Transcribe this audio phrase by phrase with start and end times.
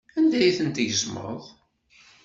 [0.17, 1.43] Anda ay ten-tgezmeḍ?